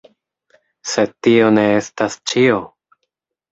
Sed 0.91 1.13
tio 1.27 1.53
ne 1.59 1.67
estas 1.83 2.19
ĉio! 2.33 2.59